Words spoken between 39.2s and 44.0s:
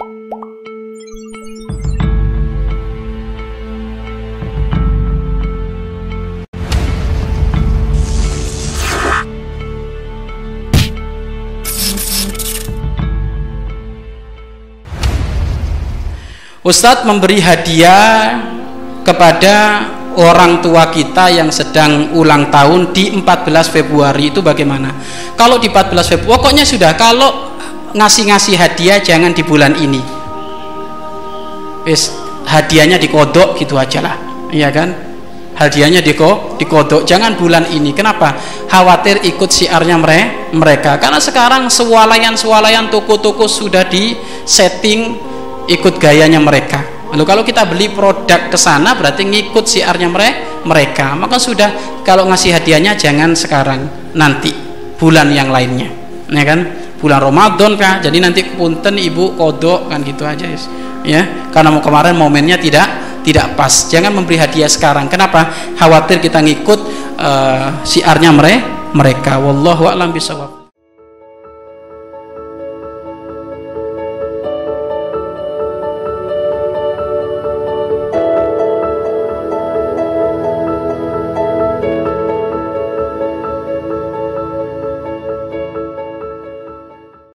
ikut siarnya mereka. Karena sekarang sewalayan-sewalayan toko-toko sudah